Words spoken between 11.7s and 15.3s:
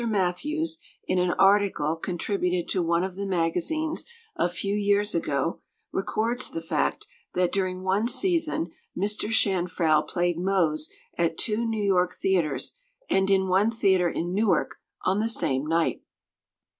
York theatres and in one theatre in Newark on the